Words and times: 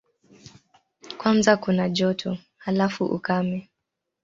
Kwanza 1.17 1.57
kuna 1.57 1.89
joto, 1.89 2.37
halafu 2.57 3.05
ukame. 3.05 3.69